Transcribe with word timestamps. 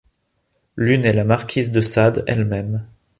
L'une 0.77 1.05
est 1.05 1.13
la 1.13 1.23
marquise 1.23 1.71
de 1.71 1.79
Sade 1.79 2.23
elle-même. 2.25 2.87